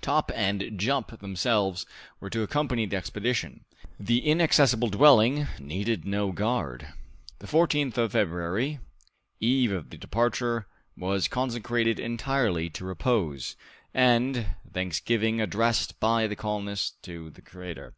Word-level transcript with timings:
Top 0.00 0.32
and 0.34 0.76
Jup 0.76 1.20
themselves 1.20 1.86
were 2.18 2.28
to 2.28 2.42
accompany 2.42 2.86
the 2.86 2.96
expedition; 2.96 3.64
the 4.00 4.18
inaccessible 4.18 4.88
dwelling 4.88 5.46
needed 5.60 6.04
no 6.04 6.32
guard. 6.32 6.88
The 7.38 7.46
14th 7.46 7.96
of 7.96 8.10
February, 8.10 8.80
eve 9.38 9.70
of 9.70 9.90
the 9.90 9.96
departure, 9.96 10.66
was 10.96 11.28
consecrated 11.28 12.00
entirely 12.00 12.68
to 12.70 12.84
repose, 12.84 13.54
and 13.94 14.46
thanksgiving 14.72 15.40
addressed 15.40 16.00
by 16.00 16.26
the 16.26 16.34
colonists 16.34 16.96
to 17.02 17.30
the 17.30 17.40
Creator. 17.42 17.94